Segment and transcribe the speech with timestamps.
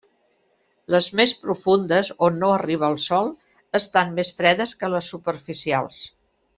[0.95, 3.31] Les més profundes, on no arriba el sol,
[3.83, 6.05] estan més fredes que les superficials.